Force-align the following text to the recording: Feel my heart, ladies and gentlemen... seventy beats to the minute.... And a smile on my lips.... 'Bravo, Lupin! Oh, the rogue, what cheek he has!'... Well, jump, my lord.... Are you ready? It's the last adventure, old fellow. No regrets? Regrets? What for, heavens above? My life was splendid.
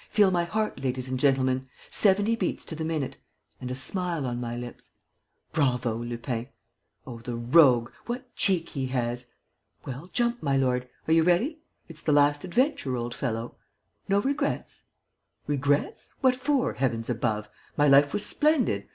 Feel 0.10 0.32
my 0.32 0.42
heart, 0.42 0.82
ladies 0.82 1.08
and 1.08 1.16
gentlemen... 1.16 1.68
seventy 1.90 2.34
beats 2.34 2.64
to 2.64 2.74
the 2.74 2.84
minute.... 2.84 3.18
And 3.60 3.70
a 3.70 3.76
smile 3.76 4.26
on 4.26 4.40
my 4.40 4.56
lips.... 4.56 4.90
'Bravo, 5.52 5.94
Lupin! 6.02 6.48
Oh, 7.06 7.20
the 7.20 7.36
rogue, 7.36 7.92
what 8.06 8.34
cheek 8.34 8.70
he 8.70 8.86
has!'... 8.86 9.26
Well, 9.84 10.10
jump, 10.12 10.42
my 10.42 10.56
lord.... 10.56 10.88
Are 11.06 11.12
you 11.12 11.22
ready? 11.22 11.60
It's 11.86 12.02
the 12.02 12.10
last 12.10 12.42
adventure, 12.44 12.96
old 12.96 13.14
fellow. 13.14 13.58
No 14.08 14.20
regrets? 14.20 14.82
Regrets? 15.46 16.16
What 16.20 16.34
for, 16.34 16.72
heavens 16.72 17.08
above? 17.08 17.48
My 17.76 17.86
life 17.86 18.12
was 18.12 18.26
splendid. 18.26 18.88